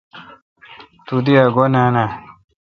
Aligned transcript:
تو 1.05 1.15
دی 1.25 1.33
ا 1.43 1.45
گو°نان 1.55 1.95
آہ۔ 2.03 2.07